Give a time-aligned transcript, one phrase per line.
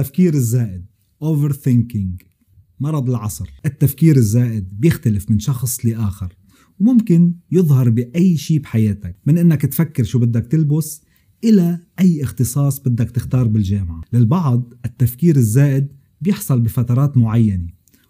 [0.00, 0.84] التفكير الزائد
[1.24, 2.24] overthinking
[2.80, 3.50] مرض العصر.
[3.66, 6.36] التفكير الزائد بيختلف من شخص لآخر
[6.78, 11.02] وممكن يظهر بأي شيء بحياتك من إنك تفكر شو بدك تلبس
[11.44, 14.00] إلى أي اختصاص بدك تختار بالجامعة.
[14.12, 15.88] للبعض التفكير الزائد
[16.20, 17.68] بيحصل بفترات معينة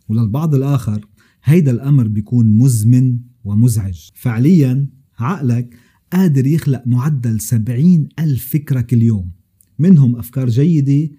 [0.08, 1.06] وللبعض الآخر
[1.44, 4.08] هيدا الأمر بيكون مزمن ومزعج.
[4.14, 4.88] فعليا
[5.18, 5.76] عقلك
[6.12, 9.30] قادر يخلق معدل سبعين ألف فكرة كل يوم
[9.78, 11.10] منهم أفكار جيدة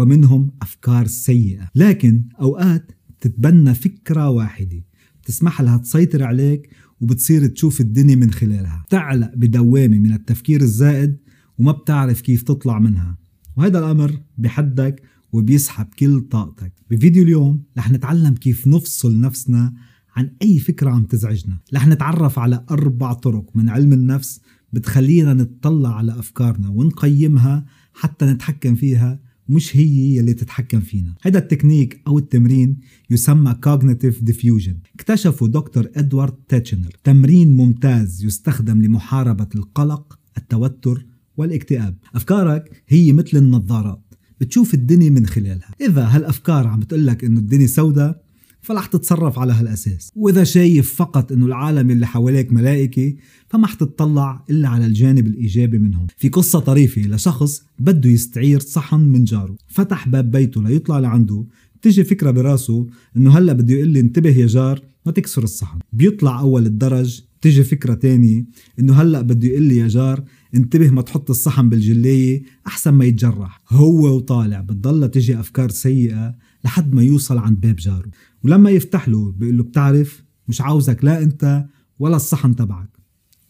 [0.00, 1.68] ومنهم أفكار سيئة.
[1.74, 4.84] لكن أوقات تتبنى فكرة واحدة.
[5.24, 8.84] تسمح لها تسيطر عليك وبتصير تشوف الدنيا من خلالها.
[8.90, 11.16] تعلق بدوامة من التفكير الزائد
[11.58, 13.18] وما بتعرف كيف تطلع منها.
[13.56, 16.72] وهذا الأمر بحدك وبيسحب كل طاقتك.
[16.90, 19.74] بفيديو اليوم رح نتعلم كيف نفصل نفسنا
[20.16, 21.58] عن أي فكرة عم تزعجنا.
[21.74, 24.40] رح نتعرف على أربع طرق من علم النفس
[24.72, 27.64] بتخلينا نتطلع على أفكارنا ونقيمها
[27.94, 31.14] حتى نتحكم فيها مش هي يلي تتحكم فينا.
[31.22, 32.76] هذا التكنيك أو التمرين
[33.10, 34.74] يسمى Cognitive Defusion.
[34.94, 36.96] اكتشفه دكتور إدوارد تيتشنر.
[37.04, 41.06] تمرين ممتاز يستخدم لمحاربة القلق التوتر
[41.36, 41.96] والاكتئاب.
[42.14, 45.74] أفكارك هي مثل النظارات بتشوف الدنيا من خلالها.
[45.80, 48.29] إذا هالأفكار عم بتقلك إنه الدنيا سوداء
[48.62, 50.12] فرح تتصرف على هالأساس.
[50.16, 53.14] وإذا شايف فقط إنه العالم اللي حواليك ملائكة
[53.48, 56.06] فما حتطلع إلا على الجانب الإيجابي منهم.
[56.16, 59.56] في قصة طريفة لشخص بده يستعير صحن من جاره.
[59.68, 61.44] فتح باب بيته ليطلع لعنده.
[61.82, 65.78] تجي فكرة براسه إنه هلأ بده يقول لي انتبه يا جار ما تكسر الصحن.
[65.92, 68.44] بيطلع أول الدرج تجي فكرة تانية
[68.78, 73.60] إنه هلأ بده يقول لي يا جار انتبه ما تحط الصحن بالجلية أحسن ما يتجرح.
[73.68, 78.10] هو وطالع بتضل تجي أفكار سيئة لحد ما يوصل عند باب جاره.
[78.44, 81.66] ولما يفتح له بيقول له بتعرف مش عاوزك لا انت
[81.98, 82.90] ولا الصحن تبعك.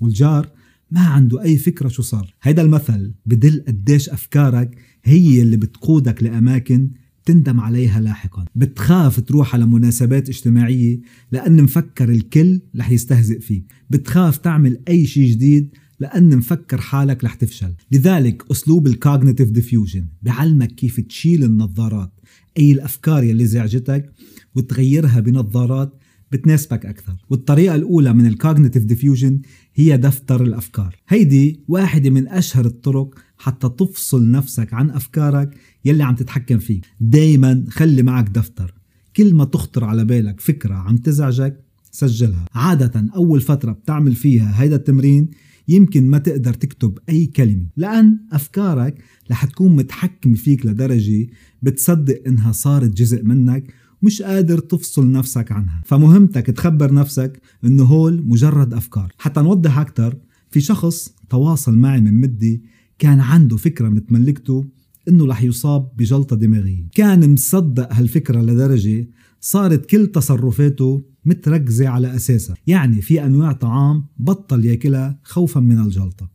[0.00, 0.48] والجار
[0.91, 2.34] ما عنده أي فكرة شو صار.
[2.42, 6.91] هيدا المثل بدل قديش أفكارك هي اللي بتقودك لأماكن
[7.25, 8.44] تندم عليها لاحقا.
[8.55, 11.00] بتخاف تروح على مناسبات اجتماعية
[11.33, 13.64] لأن مفكر الكل رح يستهزئ فيك.
[13.91, 17.72] بتخاف تعمل أي شيء جديد لأن مفكر حالك رح تفشل.
[17.93, 22.19] لذلك أسلوب ال Cognitive Defusion بعلمك كيف تشيل النظارات.
[22.59, 24.12] أي الأفكار يلي زعجتك
[24.55, 25.93] وتغيرها بنظارات
[26.33, 27.16] بتناسبك أكثر.
[27.31, 29.41] والطريقة الأولى من ال Cognitive Defusion
[29.75, 30.97] هي دفتر الأفكار.
[31.09, 36.87] هيدي واحدة من أشهر الطرق حتى تفصل نفسك عن أفكارك يلي عم تتحكم فيك.
[37.00, 38.75] دايما خلي معك دفتر.
[39.17, 42.47] كل ما تخطر على بالك فكرة عم تزعجك سجلها.
[42.55, 45.31] عادة أول فترة بتعمل فيها هيدا التمرين
[45.70, 51.26] يمكن ما تقدر تكتب أي كلمة لأن أفكارك رح تكون متحكمة فيك لدرجة
[51.62, 55.82] بتصدق إنها صارت جزء منك مش قادر تفصل نفسك عنها.
[55.84, 59.12] فمهمتك تخبر نفسك إنه هول مجرد أفكار.
[59.19, 60.16] حتى نوضح أكثر
[60.50, 62.60] في شخص تواصل معي من مدة
[62.98, 64.66] كان عنده فكرة متملكته
[65.08, 66.84] إنه رح يصاب بجلطة دماغية.
[66.94, 69.08] كان مصدق هالفكرة لدرجة
[69.41, 72.56] صارت كل تصرفاته متركزة على أساسها.
[72.66, 76.31] يعني في أنواع طعام بطل ياكلها خوفا من الجلطة.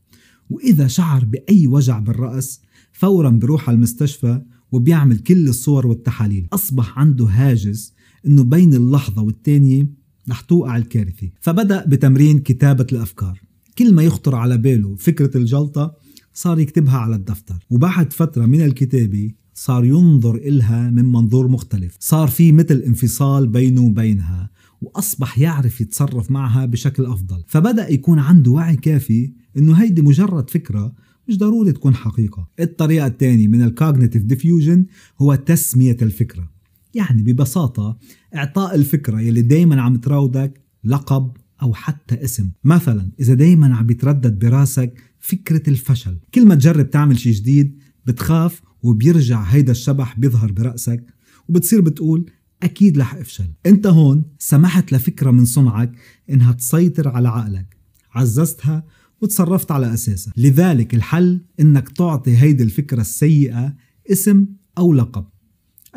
[0.49, 4.41] وإذا شعر بأي وجع بالرأس فورا بروح على المستشفى
[4.71, 6.47] وبيعمل كل الصور والتحاليل.
[6.53, 7.93] أصبح عنده هاجس
[8.27, 9.87] أنه بين اللحظة والتانية
[10.29, 11.29] رح توقع الكارثة.
[11.41, 13.41] فبدأ بتمرين كتابة الأفكار.
[13.77, 15.95] كل ما يخطر على باله فكرة الجلطة
[16.33, 17.65] صار يكتبها على الدفتر.
[17.69, 21.97] وبعد فترة من الكتابة صار ينظر إلها من منظور مختلف.
[21.99, 24.49] صار في مثل انفصال بينه وبينها.
[24.85, 27.43] وأصبح يعرف يتصرف معها بشكل أفضل.
[27.47, 30.93] فبدأ يكون عنده وعي كافي إنه هيدي مجرد فكرة
[31.27, 32.49] مش ضروري تكون حقيقة.
[32.59, 34.85] الطريقة الثانية من ال Cognitive Defusion
[35.21, 36.51] هو تسمية الفكرة.
[36.93, 37.97] يعني ببساطة
[38.35, 41.31] إعطاء الفكرة يلي دايما عم تراودك لقب
[41.61, 42.51] أو حتى اسم.
[42.63, 46.17] مثلا إذا دايما عم بيتردد براسك فكرة الفشل.
[46.33, 51.05] كل ما تجرب تعمل شيء جديد بتخاف وبيرجع هيدا الشبح بيظهر برأسك
[51.49, 52.31] وبتصير بتقول
[52.63, 53.47] أكيد رح أفشل.
[53.65, 55.91] أنت هون سمحت لفكرة من صنعك
[56.29, 57.77] إنها تسيطر على عقلك.
[58.13, 58.83] عززتها
[59.21, 60.33] وتصرفت على أساسها.
[60.37, 63.75] لذلك الحل إنك تعطي هيدي الفكرة السيئة
[64.11, 64.45] اسم
[64.77, 65.25] أو لقب.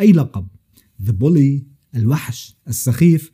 [0.01, 0.47] أي لقب؟
[1.03, 1.63] The Bully
[1.95, 3.31] الوحش السخيف.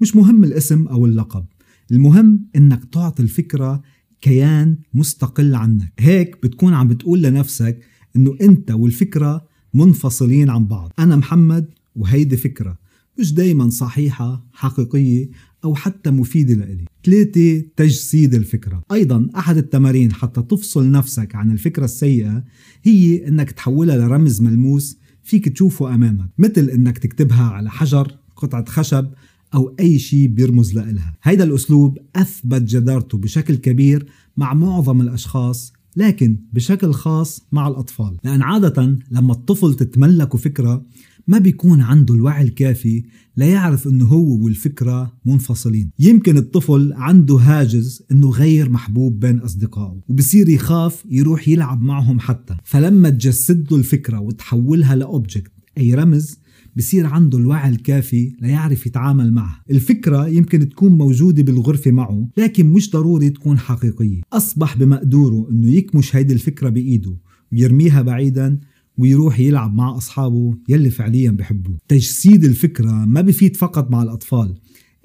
[0.00, 1.46] مش مهم الاسم أو اللقب.
[1.90, 3.82] المهم إنك تعطي الفكرة
[4.20, 5.92] كيان مستقل عنك.
[5.98, 7.80] هيك بتكون عم بتقول لنفسك
[8.16, 10.92] إنه أنت والفكرة منفصلين عن بعض.
[10.98, 12.78] أنا محمد وهيدي فكرة.
[13.18, 15.30] مش دايما صحيحة حقيقية
[15.64, 16.84] أو حتى مفيدة لإلي.
[17.04, 18.82] ثلاثة تجسيد الفكرة.
[18.92, 22.44] أيضا أحد التمارين حتى تفصل نفسك عن الفكرة السيئة
[22.82, 26.30] هي أنك تحولها لرمز ملموس فيك تشوفه أمامك.
[26.38, 29.06] مثل أنك تكتبها على حجر قطعة خشب
[29.54, 31.16] أو أي شيء بيرمز لإلها.
[31.22, 34.06] هيدا الأسلوب أثبت جدارته بشكل كبير
[34.36, 38.16] مع معظم الأشخاص لكن بشكل خاص مع الأطفال.
[38.24, 40.86] لأن عادة لما الطفل تتملك فكرة
[41.26, 43.04] ما بيكون عنده الوعي الكافي
[43.36, 45.90] ليعرف إنه هو والفكرة منفصلين.
[45.98, 52.56] يمكن الطفل عنده هاجس إنه غير محبوب بين أصدقائه وبصير يخاف يروح يلعب معهم حتى.
[52.64, 56.38] فلما تجسد له الفكرة وتحولها لأوبجكت أي رمز
[56.76, 62.90] بصير عنده الوعي الكافي ليعرف يتعامل معها الفكرة يمكن تكون موجودة بالغرفة معه لكن مش
[62.90, 64.20] ضروري تكون حقيقية.
[64.32, 67.16] أصبح بمقدوره أنه يكمش هيدي الفكرة بإيده
[67.52, 68.58] ويرميها بعيدا
[68.98, 71.78] ويروح يلعب مع أصحابه يلي فعليا بحبوه.
[71.88, 74.54] تجسيد الفكرة ما بفيد فقط مع الأطفال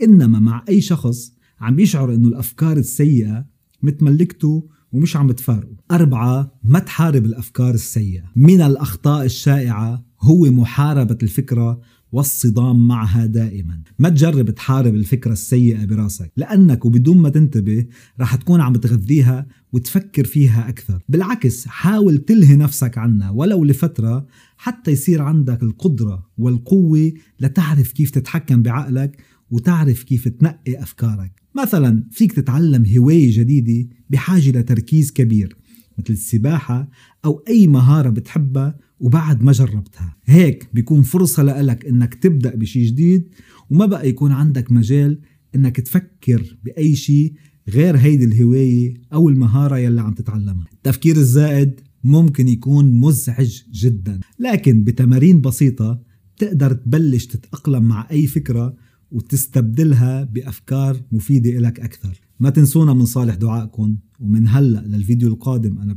[0.04, 3.46] إنما مع أي شخص عم يشعر إنه الأفكار السيئة
[3.82, 5.76] متملكته ومش عم تفارقه.
[5.92, 8.24] أربعة ما تحارب الأفكار السيئة.
[8.36, 13.82] من الأخطاء الشائعة هو محاربة الفكرة والصدام معها دائما.
[14.00, 17.86] ما تجرب تحارب الفكرة السيئة براسك لأنك وبدون ما تنتبه
[18.20, 21.04] رح تكون عم تغذيها وتفكر فيها أكثر.
[21.10, 24.28] بالعكس حاول تلهي نفسك عنها ولو لفترة
[24.58, 29.18] حتى يصير عندك القدرة والقوة لتعرف كيف تتحكم بعقلك
[29.52, 31.32] وتعرف كيف تنقي أفكارك.
[31.56, 35.58] مثلا فيك تتعلم هواية جديدة بحاجة لتركيز كبير
[36.00, 36.90] مثل السباحة
[37.25, 40.16] أو أي مهارة بتحبها وبعد ما جربتها.
[40.25, 43.30] هيك بيكون فرصة لك إنك تبدأ بشي جديد
[43.69, 45.19] وما بقى يكون عندك مجال
[45.56, 47.33] إنك تفكر بأي شيء
[47.69, 50.66] غير هيدي الهواية أو المهارة يلي عم تتعلمها.
[50.74, 56.01] التفكير الزائد ممكن يكون مزعج جدا لكن بتمارين بسيطة
[56.38, 58.75] تقدر تبلش تتأقلم مع أي فكرة
[59.12, 62.19] وتستبدلها بأفكار مفيدة إلك أكثر.
[62.39, 65.94] ما تنسونا من صالح دعائكم ومن هلأ للفيديو القادم أنا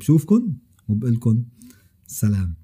[0.89, 1.45] بشوفكن وبقلكن
[2.07, 2.55] سلام.